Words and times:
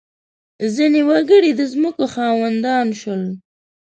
•ځینې 0.75 1.01
وګړي 1.09 1.51
د 1.55 1.61
ځمکو 1.73 2.03
خاوندان 2.15 2.87
شول. 2.99 3.23